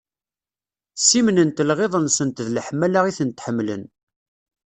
Ssimnent 0.95 1.63
lɣiḍ-nsent 1.69 2.43
d 2.45 2.47
leḥmala 2.55 3.01
i 3.09 3.11
tent-ḥemmlen. 3.17 3.83